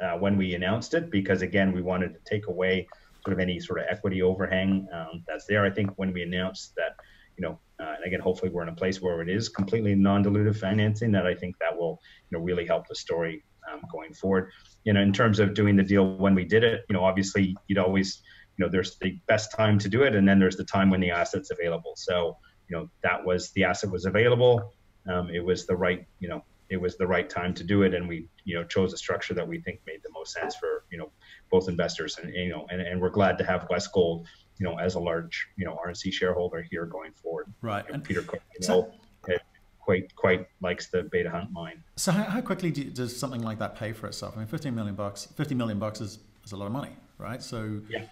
[0.02, 2.88] uh, when we announced it because again, we wanted to take away
[3.24, 5.66] sort of any sort of equity overhang um, that's there.
[5.66, 6.96] I think when we announced that
[7.38, 10.58] you know, uh, and again, hopefully we're in a place where it is completely non-dilutive
[10.58, 14.50] financing that I think that will, you know, really help the story um, going forward.
[14.84, 17.56] You know, in terms of doing the deal when we did it, you know, obviously
[17.68, 18.22] you'd always,
[18.58, 21.00] you know, there's the best time to do it, and then there's the time when
[21.00, 21.94] the asset's available.
[21.96, 22.38] So,
[22.70, 24.74] you know, that was the asset was available.
[25.08, 27.94] Um, it was the right, you know, it was the right time to do it,
[27.94, 30.84] and we, you know, chose a structure that we think made the most sense for,
[30.92, 31.12] you know,
[31.50, 34.26] both investors, and you know, and, and we're glad to have Westgold
[34.60, 37.52] you know, as a large, you know, RNC shareholder here going forward.
[37.62, 37.84] Right.
[37.86, 38.92] You know, and Peter Cook, you know,
[39.30, 39.38] eh,
[39.80, 41.84] quite quite likes the Beta Hunt mine.
[41.96, 44.34] So how, how quickly do, does something like that pay for itself?
[44.36, 47.42] I mean, 15 million bucks, 50 million bucks is, is a lot of money, right?
[47.42, 48.06] So yeah.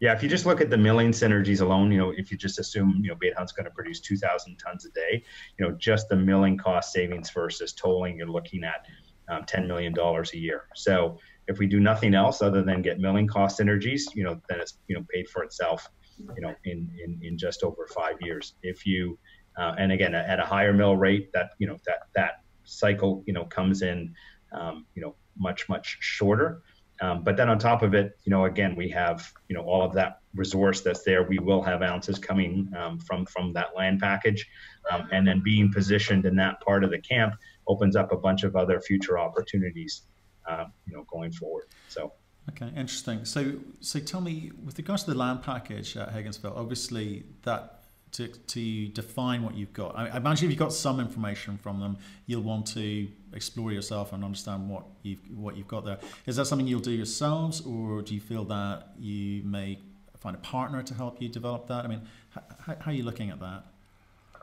[0.00, 2.58] Yeah, if you just look at the milling synergies alone, you know, if you just
[2.58, 5.24] assume, you know, Hunt's going to produce 2,000 tons a day,
[5.58, 8.86] you know, just the milling cost savings versus tolling, you're looking at
[9.28, 10.64] um, $10 million a year.
[10.74, 14.60] So, if we do nothing else other than get milling cost synergies, you know, then
[14.60, 18.54] it's you know paid for itself, you know, in in, in just over five years.
[18.62, 19.18] If you
[19.56, 23.32] uh, and again at a higher mill rate, that you know that that cycle, you
[23.32, 24.14] know, comes in,
[24.52, 26.62] um, you know, much much shorter.
[27.00, 29.82] Um, but then on top of it, you know, again, we have you know all
[29.82, 31.22] of that resource that's there.
[31.22, 34.48] We will have ounces coming um, from from that land package,
[34.90, 37.34] um, and then being positioned in that part of the camp
[37.68, 40.02] opens up a bunch of other future opportunities,
[40.48, 41.66] uh, you know, going forward.
[41.88, 42.12] So.
[42.50, 43.24] Okay, interesting.
[43.24, 47.75] So, so tell me, with regards to the land package at Higginsville, obviously that
[48.16, 49.96] to, to define what you've got.
[49.96, 54.14] I, I imagine if you've got some information from them, you'll want to explore yourself
[54.14, 55.98] and understand what you've what you've got there.
[56.24, 59.78] Is that something you'll do yourselves, or do you feel that you may
[60.16, 61.84] find a partner to help you develop that?
[61.84, 63.66] I mean, how, are you looking at that?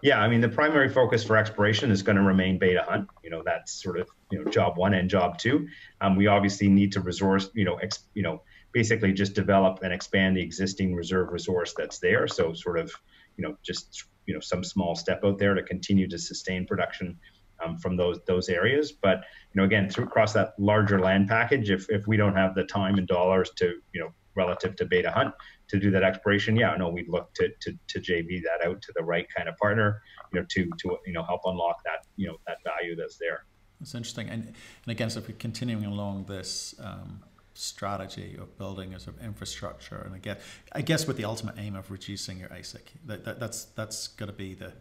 [0.04, 3.10] Yeah, I mean, the primary focus for exploration is going to remain beta hunt.
[3.24, 5.68] You know, that's sort of you know job one and job two.
[6.00, 9.92] Um, we obviously need to resource, you know, ex, you know, basically just develop and
[9.92, 12.28] expand the existing reserve resource that's there.
[12.28, 12.94] So sort of,
[13.38, 17.18] you know, just you know some small step out there to continue to sustain production
[17.64, 18.92] um, from those those areas.
[18.92, 19.18] But
[19.54, 22.64] you know, again, through across that larger land package, if if we don't have the
[22.64, 25.34] time and dollars to you know relative to beta hunt
[25.68, 28.94] to do that exploration, yeah, no, we'd look to, to, to JV that out to
[28.96, 32.28] the right kind of partner, you know, to, to, you know, help unlock that, you
[32.28, 33.46] know, that value that's there.
[33.80, 34.30] That's interesting.
[34.30, 37.24] And, and again, so if we're continuing along this um,
[37.64, 40.38] strategy of building a sort of infrastructure, and again,
[40.74, 42.80] I guess with the ultimate aim of reducing your AISC.
[43.06, 44.74] that, that that's, that's got to be the,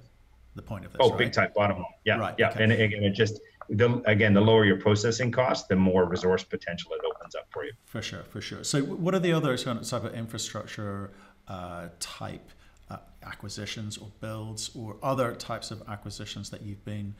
[0.55, 1.01] the point of this.
[1.03, 1.19] Oh, right?
[1.19, 1.87] big time, bottom line.
[2.05, 2.51] Yeah, right, yeah.
[2.51, 2.65] Okay.
[2.65, 6.93] And again, it just, the, again, the lower your processing cost, the more resource potential
[6.93, 7.73] it opens up for you.
[7.85, 8.65] For sure, for sure.
[8.65, 11.11] So, what are the other sort of type of infrastructure
[11.49, 12.51] uh, type
[12.91, 17.15] uh, acquisitions or builds or other types of acquisitions that you've been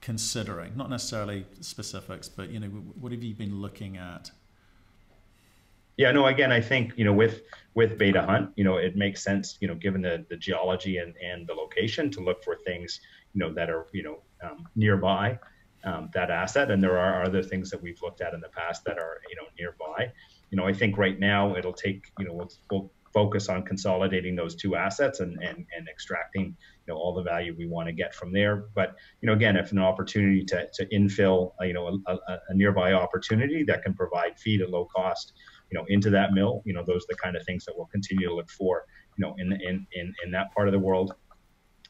[0.00, 0.76] considering?
[0.76, 4.30] Not necessarily specifics, but you know, what have you been looking at?
[5.96, 6.26] Yeah, no.
[6.26, 7.42] Again, I think you know with
[7.74, 11.14] with Beta Hunt, you know, it makes sense, you know, given the the geology and
[11.16, 13.00] and the location, to look for things,
[13.32, 15.38] you know, that are you know um, nearby
[15.86, 16.70] um, that asset.
[16.70, 19.36] And there are other things that we've looked at in the past that are, you
[19.36, 20.12] know, nearby.
[20.50, 24.36] You know, I think right now it'll take, you know, we'll, we'll focus on consolidating
[24.36, 27.92] those two assets and, and, and extracting, you know, all the value we want to
[27.92, 28.64] get from there.
[28.74, 32.38] But, you know, again, if an opportunity to, to infill, uh, you know, a, a,
[32.48, 35.32] a nearby opportunity that can provide feed at low cost,
[35.70, 37.86] you know, into that mill, you know, those are the kind of things that we'll
[37.86, 38.84] continue to look for,
[39.16, 41.14] you know, in, in, in, in that part of the world.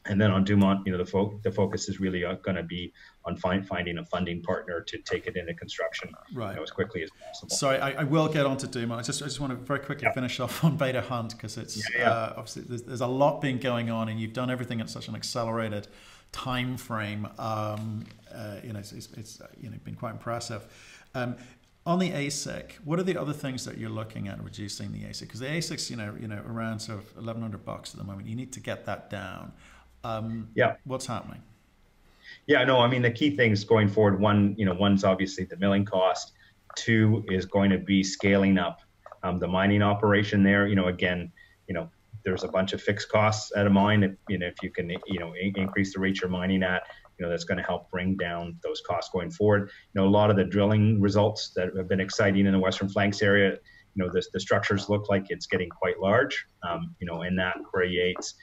[0.09, 2.93] And then on Dumont, you know, the, fo- the focus is really going to be
[3.25, 6.51] on find, finding a funding partner to take it into construction right.
[6.51, 7.55] you know, as quickly as possible.
[7.55, 9.01] Sorry, I, I, will get on to Dumont.
[9.01, 10.13] I just, I just want to very quickly yeah.
[10.13, 12.09] finish off on Beta Hunt because it's yeah, yeah.
[12.09, 15.09] Uh, obviously there's, there's, a lot been going on and you've done everything at such
[15.09, 15.89] an accelerated
[16.31, 17.27] time frame.
[17.37, 20.65] Um, uh, you know, it's, it's, it's, you know been quite impressive.
[21.15, 21.35] Um,
[21.87, 25.21] on the AISC, what are the other things that you're looking at reducing the AISC?
[25.21, 28.27] Because the AISC's, you know, you know, around sort of 1,100 bucks at the moment.
[28.27, 29.53] You need to get that down.
[30.03, 30.75] Um, yeah.
[30.83, 31.41] What's happening?
[32.45, 35.55] Yeah, no, I mean, the key things going forward, one, you know, one's obviously the
[35.55, 36.33] milling cost.
[36.75, 38.81] Two is going to be scaling up
[39.23, 40.67] um, the mining operation there.
[40.67, 41.31] You know, again,
[41.69, 41.89] you know,
[42.25, 44.03] there's a bunch of fixed costs at a mine.
[44.03, 46.83] If, you know, if you can, you know, increase the rate you're mining at,
[47.17, 49.69] you know, that's going to help bring down those costs going forward.
[49.93, 52.89] You know, a lot of the drilling results that have been exciting in the Western
[52.89, 53.57] Flanks area,
[53.95, 57.37] you know, the, the structures look like it's getting quite large, um, you know, and
[57.39, 58.35] that creates,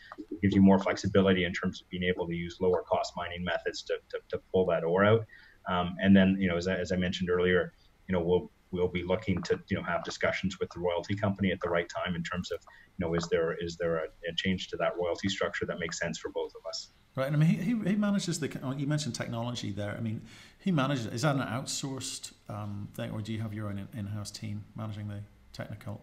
[0.42, 3.82] gives you more flexibility in terms of being able to use lower cost mining methods
[3.82, 5.24] to, to, to pull that ore out.
[5.70, 7.72] Um, and then, you know, as I, as I mentioned earlier,
[8.08, 11.52] you know, we'll, we'll be looking to, you know, have discussions with the royalty company
[11.52, 12.58] at the right time in terms of,
[12.98, 16.00] you know, is there, is there a, a change to that royalty structure that makes
[16.00, 16.90] sense for both of us?
[17.16, 17.32] Right.
[17.32, 19.94] I mean, he, he manages the, you mentioned technology there.
[19.96, 20.22] I mean,
[20.58, 24.32] he manages, is that an outsourced um, thing or do you have your own in-house
[24.32, 25.20] team managing the
[25.52, 26.00] technical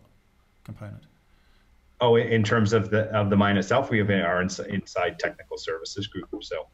[0.64, 1.04] component?
[2.00, 6.08] Oh, in terms of the of the mine itself, we have our inside technical services
[6.08, 6.30] group.
[6.42, 6.68] So,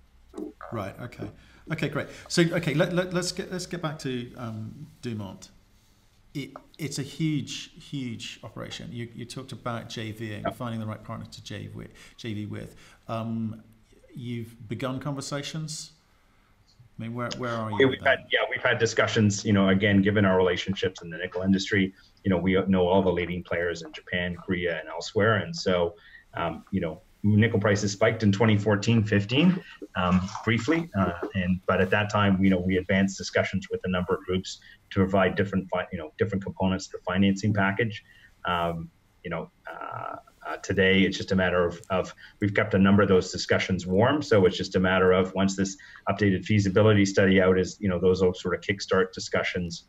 [0.72, 0.98] right.
[1.02, 1.30] Okay.
[1.70, 1.90] Okay.
[1.90, 2.08] Great.
[2.30, 2.74] So, okay.
[2.74, 5.50] Let, let, us get let's get back to um, Dumont.
[6.34, 8.90] It, it's a huge, huge operation.
[8.90, 10.56] You, you talked about JVing, yep.
[10.56, 11.90] finding the right partner to JV with.
[12.18, 12.76] JV with.
[13.10, 13.64] Um,
[14.14, 15.92] you've begun conversations.
[16.98, 17.78] I mean, where, where are you?
[17.80, 19.46] Yeah, we've had yeah, we've had discussions.
[19.46, 21.94] You know, again, given our relationships in the nickel industry,
[22.24, 25.38] you know, we know all the leading players in Japan, Korea, and elsewhere.
[25.38, 25.96] And so,
[26.34, 29.64] um, you know, nickel prices spiked in 2014, 15,
[29.96, 30.90] um, briefly.
[30.98, 34.22] Uh, and but at that time, you know, we advanced discussions with a number of
[34.22, 38.04] groups to provide different, you know, different components to the financing package.
[38.46, 38.90] Um,
[39.24, 40.16] you know, uh,
[40.48, 43.86] uh, today it's just a matter of, of we've kept a number of those discussions
[43.86, 44.22] warm.
[44.22, 45.78] So it's just a matter of once this
[46.10, 49.88] updated feasibility study out is, you know, those will sort of kickstart discussions,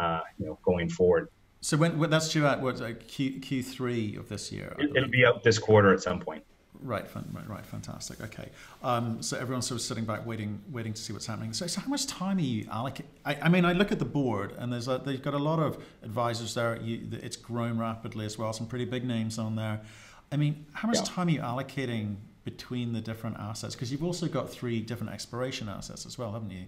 [0.00, 1.28] uh, you know, going forward.
[1.60, 4.74] So when, when that's due out, what Q Q three of this year?
[4.78, 6.42] It, will be out this quarter at some point.
[6.82, 7.66] Right, right, right.
[7.66, 8.20] Fantastic.
[8.22, 8.48] Okay.
[8.82, 11.52] Um, so everyone's sort of sitting back, waiting, waiting to see what's happening.
[11.52, 13.06] So, so how much time are you allocate?
[13.24, 15.58] I, I, mean, I look at the board, and there's a, they've got a lot
[15.58, 16.80] of advisors there.
[16.80, 18.52] You, it's grown rapidly as well.
[18.52, 19.80] Some pretty big names on there.
[20.32, 21.04] I mean, how much yeah.
[21.04, 23.74] time are you allocating between the different assets?
[23.74, 26.64] Because you've also got three different exploration assets as well, haven't you?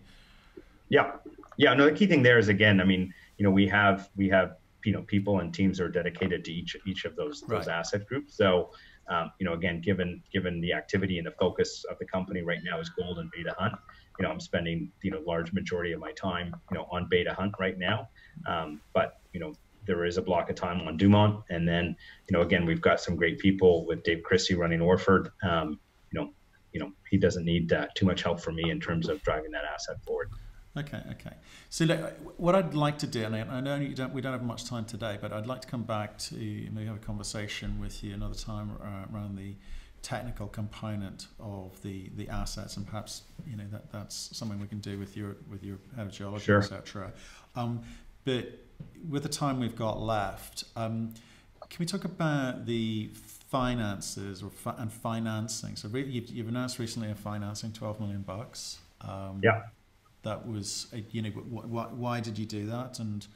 [0.88, 1.12] Yeah,
[1.56, 1.72] yeah.
[1.74, 4.56] No, the key thing there is again, I mean, you know, we have we have
[4.84, 7.78] you know people and teams are dedicated to each each of those those right.
[7.78, 8.34] asset groups.
[8.34, 8.70] So
[9.08, 12.60] um, you know, again, given given the activity and the focus of the company right
[12.64, 13.74] now is gold and Beta Hunt.
[14.18, 17.34] You know, I'm spending you know large majority of my time you know on Beta
[17.34, 18.08] Hunt right now.
[18.46, 19.54] Um, but you know,
[19.86, 21.96] there is a block of time on Dumont, and then
[22.28, 25.30] you know, again, we've got some great people with Dave Christie running Orford.
[25.42, 25.80] Um,
[26.12, 26.32] you know,
[26.72, 29.50] you know, he doesn't need uh, too much help from me in terms of driving
[29.52, 30.30] that asset forward.
[30.76, 31.34] Okay, okay.
[31.68, 32.00] So look,
[32.38, 34.86] what I'd like to do, and I know you don't, we don't have much time
[34.86, 38.34] today, but I'd like to come back to maybe have a conversation with you another
[38.34, 39.54] time uh, around the
[40.00, 44.78] technical component of the, the assets, and perhaps you know that that's something we can
[44.78, 46.58] do with your with your head of geology, sure.
[46.58, 47.12] etc.
[47.54, 47.82] Um,
[48.24, 48.58] but
[49.10, 51.12] with the time we've got left, um,
[51.68, 53.10] can we talk about the
[53.50, 55.76] finances or fi- and financing?
[55.76, 58.78] So re- you've, you've announced recently a financing, twelve million bucks.
[59.02, 59.64] Um, yeah
[60.22, 63.26] that was uh, you know why, why did you do that and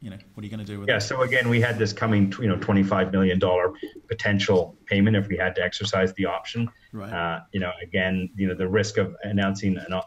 [0.00, 0.96] you know what are you going to do with yeah, it?
[0.96, 3.72] Yeah, so again, we had this coming, you know, twenty-five million dollar
[4.08, 6.68] potential payment if we had to exercise the option.
[6.92, 7.12] Right.
[7.12, 10.02] Uh, you know, again, you know, the risk of announcing an, uh,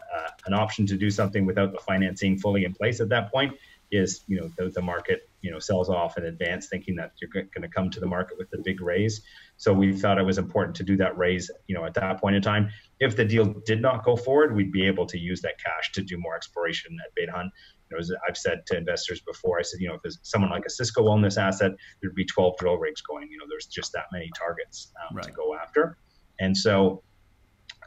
[0.45, 3.54] an option to do something without the financing fully in place at that point
[3.91, 7.30] is, you know, the, the market, you know, sells off in advance, thinking that you're
[7.32, 9.22] going to come to the market with a big raise.
[9.58, 12.36] So we thought it was important to do that raise, you know, at that point
[12.36, 12.69] in time.
[12.99, 16.01] If the deal did not go forward, we'd be able to use that cash to
[16.01, 17.51] do more exploration at Beta Hunt.
[17.89, 20.51] You know, as I've said to investors before, I said, you know, if there's someone
[20.51, 23.29] like a Cisco Wellness asset, there'd be 12 drill rigs going.
[23.31, 25.25] You know, there's just that many targets um, right.
[25.25, 25.97] to go after.
[26.39, 27.03] And so,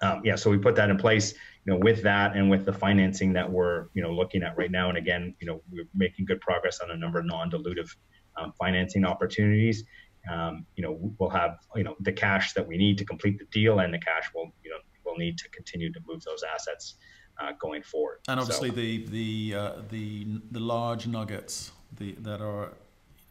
[0.00, 1.34] um, yeah, so we put that in place.
[1.64, 4.70] You know, with that and with the financing that we're, you know, looking at right
[4.70, 7.94] now, and again, you know, we're making good progress on a number of non-dilutive
[8.36, 9.84] um, financing opportunities
[10.30, 13.44] um, you know, we'll have, you know, the cash that we need to complete the
[13.46, 16.94] deal and the cash we'll, you know, we'll need to continue to move those assets
[17.40, 18.18] uh, going forward.
[18.28, 22.72] And obviously so, the, the, uh, the, the large nuggets the, that are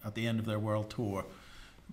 [0.05, 1.25] at the end of their world tour,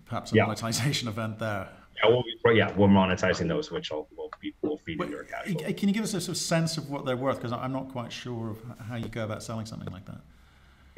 [0.07, 0.45] perhaps a yeah.
[0.45, 1.69] monetization event there.
[2.03, 2.11] Yeah,
[2.45, 5.53] we'll, yeah, we're monetizing those, which will will be, will feed into our cash.
[5.77, 7.37] Can you give us a sort of sense of what they're worth?
[7.37, 10.21] Because I'm not quite sure of how you go about selling something like that.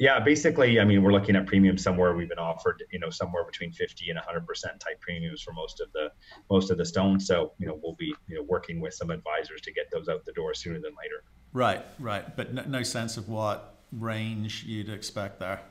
[0.01, 2.15] Yeah, basically, I mean, we're looking at premiums somewhere.
[2.15, 5.79] We've been offered, you know, somewhere between 50 and 100 percent type premiums for most
[5.79, 6.11] of the
[6.49, 7.27] most of the stones.
[7.27, 10.25] So, you know, we'll be, you know, working with some advisors to get those out
[10.25, 11.23] the door sooner than later.
[11.53, 15.61] Right, right, but no, no sense of what range you'd expect there.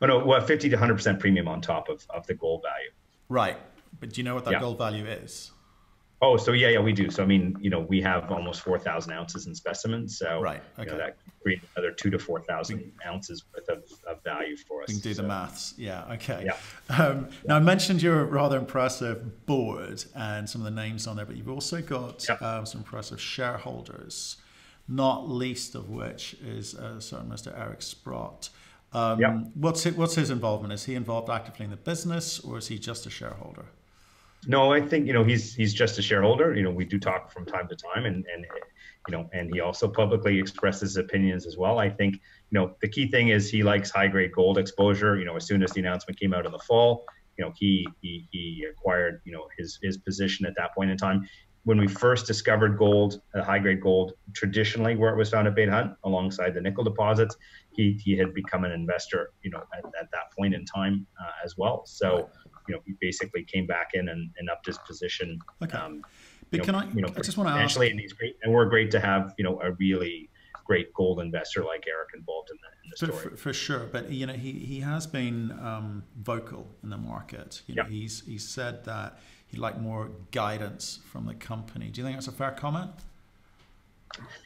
[0.00, 2.90] But no, well, 50 to 100 percent premium on top of of the gold value.
[3.30, 3.56] Right,
[4.00, 4.60] but do you know what that yeah.
[4.60, 5.50] gold value is?
[6.22, 7.10] Oh, so yeah, yeah, we do.
[7.10, 10.18] So I mean, you know, we have almost four thousand ounces in specimens.
[10.18, 10.90] So right, okay.
[10.90, 14.82] you know, that creates another two to four thousand ounces worth of, of, value for
[14.82, 14.88] us.
[14.88, 15.22] We can do so.
[15.22, 15.74] the maths.
[15.76, 16.04] Yeah.
[16.12, 16.46] Okay.
[16.46, 16.56] Yeah.
[16.96, 21.26] Um, now I mentioned your rather impressive board and some of the names on there,
[21.26, 22.40] but you've also got yep.
[22.40, 24.36] um, some impressive shareholders,
[24.88, 27.58] not least of which is uh, certain Mr.
[27.58, 28.48] Eric Sprott.
[28.94, 29.34] Um, yep.
[29.54, 30.72] What's his, what's his involvement?
[30.72, 33.66] Is he involved actively in the business, or is he just a shareholder?
[34.46, 36.54] No, I think you know he's he's just a shareholder.
[36.54, 38.46] You know, we do talk from time to time, and and
[39.08, 41.78] you know, and he also publicly expresses opinions as well.
[41.78, 45.18] I think you know the key thing is he likes high grade gold exposure.
[45.18, 47.04] You know, as soon as the announcement came out in the fall,
[47.38, 50.96] you know, he he he acquired you know his his position at that point in
[50.96, 51.26] time.
[51.64, 55.54] When we first discovered gold, uh, high grade gold, traditionally where it was found at
[55.54, 57.36] Beta Hunt, alongside the nickel deposits,
[57.72, 59.30] he he had become an investor.
[59.42, 61.82] You know, at, at that point in time uh, as well.
[61.86, 62.28] So
[62.68, 65.38] you know, he basically came back in and, and upped his position.
[65.62, 65.76] Okay.
[65.76, 66.02] Um,
[66.50, 67.78] but know, can I, you know, I just want to ask.
[67.78, 70.30] And he's great, and we're great to have, you know, a really
[70.64, 73.30] great gold investor like Eric involved in the, in the story.
[73.30, 77.62] For, for, sure, but you know, he, he has been um, vocal in the market.
[77.66, 77.90] You know, yep.
[77.90, 81.90] he's he's said that he'd like more guidance from the company.
[81.90, 82.90] Do you think that's a fair comment?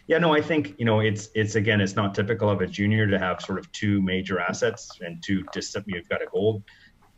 [0.06, 3.06] Yeah, no, I think you know it's it's again it's not typical of a junior
[3.06, 5.84] to have sort of two major assets and two distant.
[5.88, 6.62] You've got a gold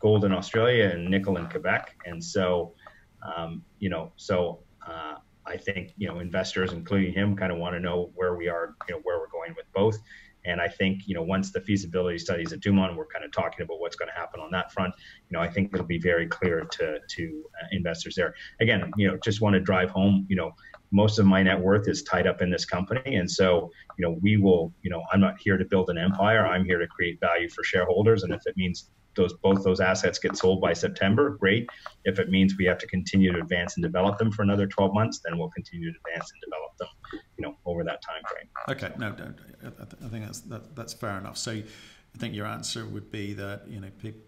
[0.01, 1.95] gold in Australia and nickel in Quebec.
[2.05, 2.73] And so,
[3.21, 7.75] um, you know, so uh, I think, you know, investors, including him, kind of want
[7.75, 9.97] to know where we are, you know, where we're going with both.
[10.43, 13.61] And I think, you know, once the feasibility studies at Dumont, we're kind of talking
[13.61, 14.93] about what's going to happen on that front.
[15.29, 18.33] You know, I think it'll be very clear to to uh, investors there.
[18.59, 20.51] Again, you know, just want to drive home, you know,
[20.91, 24.17] most of my net worth is tied up in this company, and so, you know,
[24.21, 26.45] we will, you know, I'm not here to build an empire.
[26.45, 30.19] I'm here to create value for shareholders, and if it means those both those assets
[30.19, 31.67] get sold by September, great.
[32.05, 34.93] If it means we have to continue to advance and develop them for another 12
[34.93, 38.49] months, then we'll continue to advance and develop them, you know, over that time frame.
[38.69, 39.33] Okay, no, no
[40.03, 41.37] I think that's that, that's fair enough.
[41.37, 44.21] So, I think your answer would be that you know people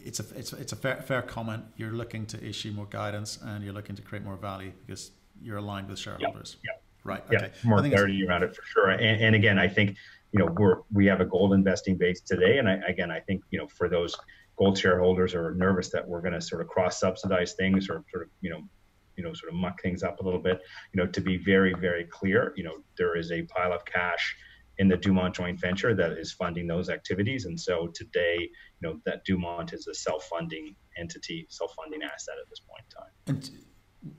[0.00, 1.64] it's a it's it's a fair fair comment.
[1.76, 5.10] You're looking to issue more guidance and you're looking to create more value because
[5.40, 6.56] you're aligned with shareholders.
[6.62, 6.72] Yeah.
[6.72, 6.78] yeah.
[7.04, 7.24] Right.
[7.30, 7.38] Yeah.
[7.38, 7.52] Okay.
[7.64, 8.90] More clarity around it for sure.
[8.90, 9.96] And, and again, I think
[10.32, 13.42] you know we're we have a gold investing base today, and I, again, I think
[13.50, 14.16] you know for those
[14.56, 18.24] gold shareholders are nervous that we're going to sort of cross subsidize things or sort
[18.24, 18.62] of you know
[19.16, 20.60] you know sort of muck things up a little bit.
[20.92, 24.36] You know, to be very very clear, you know there is a pile of cash
[24.78, 27.46] in the Dumont joint venture that is funding those activities.
[27.46, 28.48] And so today, you
[28.88, 33.10] know, that Dumont is a self-funding entity, self-funding asset at this point in time.
[33.26, 33.50] And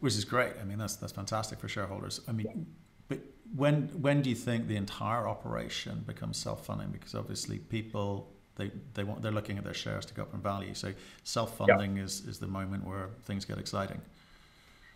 [0.02, 0.54] which is great.
[0.62, 2.22] I mean, that's that's fantastic for shareholders.
[2.28, 2.68] I mean,
[3.08, 3.20] but
[3.56, 6.90] when when do you think the entire operation becomes self-funding?
[6.92, 10.42] Because obviously, people they they want they're looking at their shares to go up in
[10.42, 10.74] value.
[10.74, 10.94] So
[11.24, 12.04] self-funding yeah.
[12.04, 14.02] is is the moment where things get exciting.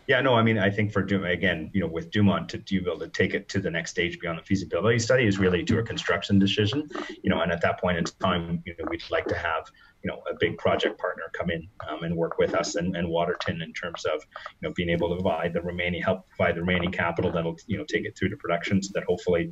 [0.06, 2.80] Yeah, no, I mean, I think for Dumont, again, you know, with Dumont to, to
[2.82, 5.64] be able to take it to the next stage beyond the feasibility study is really
[5.64, 6.90] to a construction decision,
[7.22, 9.70] you know, and at that point in time, you know, we'd like to have,
[10.04, 13.08] you know, a big project partner come in um, and work with us and, and
[13.08, 14.22] Waterton in terms of,
[14.60, 17.78] you know, being able to provide the remaining, help provide the remaining capital that'll, you
[17.78, 19.50] know, take it through to production so that hopefully,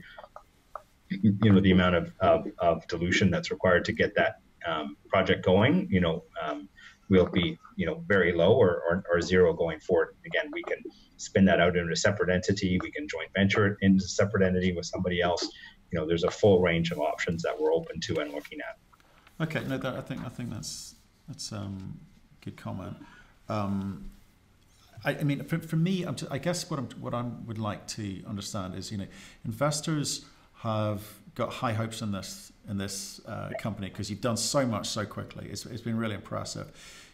[1.09, 5.44] you know, the amount of, of, of dilution that's required to get that um, project
[5.44, 6.68] going, you know, um,
[7.09, 10.16] will be you know very low or, or, or, zero going forward.
[10.24, 10.78] Again, we can
[11.18, 12.78] spin that out into a separate entity.
[12.82, 15.42] We can joint venture it into a separate entity with somebody else.
[15.90, 18.78] You know, there's a full range of options that we're open to and looking at.
[19.43, 20.95] Okay, no, that, I think I think that's
[21.28, 21.99] that's um,
[22.45, 22.97] good comment.
[23.49, 24.11] Um,
[25.05, 28.22] I, I, mean, for, for me, i guess what I'm what I would like to
[28.26, 29.07] understand is, you know,
[29.45, 30.24] investors
[30.59, 31.03] have
[31.34, 35.05] got high hopes in this in this uh, company because you've done so much so
[35.05, 35.49] quickly.
[35.51, 36.70] It's, it's been really impressive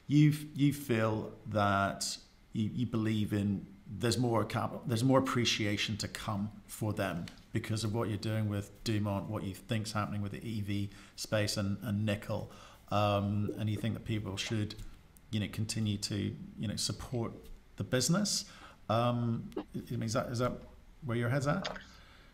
[0.08, 2.16] you you feel that
[2.52, 7.84] you, you believe in there's more capital, there's more appreciation to come for them because
[7.84, 11.78] of what you're doing with Dumont, what you think's happening with the EV space and,
[11.82, 12.50] and nickel,
[12.90, 14.74] um, and you think that people should,
[15.30, 17.32] you know, continue to you know support
[17.76, 18.44] the business.
[18.88, 20.52] Um, is that is that
[21.04, 21.78] where your head's at?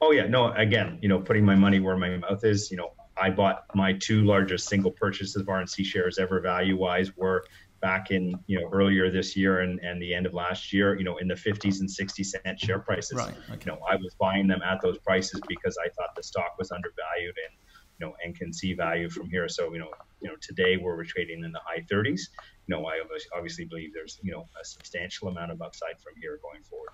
[0.00, 0.52] Oh yeah, no.
[0.52, 2.70] Again, you know, putting my money where my mouth is.
[2.70, 7.16] You know, I bought my two largest single purchases of RNC shares ever value wise
[7.16, 7.44] were
[7.84, 11.04] back in you know earlier this year and, and the end of last year you
[11.04, 13.18] know in the 50s and 60 cent share prices.
[13.18, 13.60] Right, okay.
[13.60, 16.70] you know i was buying them at those prices because i thought the stock was
[16.70, 17.54] undervalued and
[17.98, 19.48] you know and can see value from here.
[19.50, 19.90] So you know
[20.22, 22.22] you know today where we're trading in the high 30s
[22.66, 22.94] you know i
[23.36, 26.92] obviously believe there's you know a substantial amount of upside from here going forward.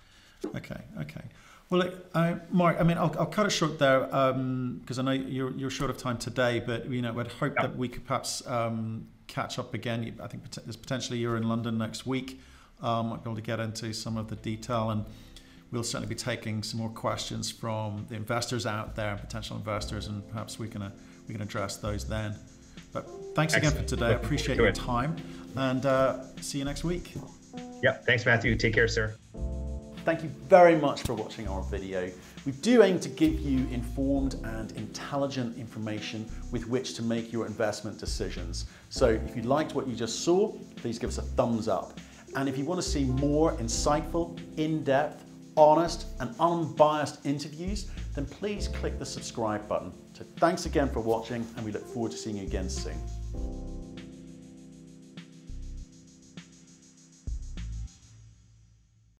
[0.57, 1.23] Okay okay.
[1.69, 5.11] Well, uh, Mark, I mean, I'll, I'll cut it short there because um, I know
[5.13, 8.45] you're, you're short of time today, but you know, I'd hope that we could perhaps
[8.45, 10.19] um, catch up again.
[10.21, 12.39] I think there's potentially you're in London next week.
[12.81, 15.05] Um, might be able to get into some of the detail, and
[15.71, 20.27] we'll certainly be taking some more questions from the investors out there, potential investors, and
[20.29, 20.91] perhaps we can uh,
[21.27, 22.35] we can address those then.
[22.91, 23.75] But thanks Excellent.
[23.75, 24.07] again for today.
[24.07, 25.15] I appreciate your time,
[25.55, 27.13] and uh, see you next week.
[27.81, 28.55] Yeah, thanks, Matthew.
[28.55, 29.15] Take care, sir.
[30.03, 32.11] Thank you very much for watching our video.
[32.43, 37.45] We do aim to give you informed and intelligent information with which to make your
[37.45, 38.65] investment decisions.
[38.91, 41.97] So if you liked what you just saw, please give us a thumbs up.
[42.35, 45.23] And if you want to see more insightful, in-depth,
[45.55, 49.93] honest and unbiased interviews, then please click the subscribe button.
[50.11, 52.97] So thanks again for watching and we look forward to seeing you again soon.